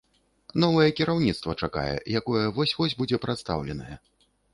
Новае 0.61 0.85
кіраўніцтва 0.99 1.53
чакае, 1.67 1.97
якое 2.21 2.41
вось-вось 2.55 2.97
будзе 3.03 3.21
прадстаўленае. 3.27 3.95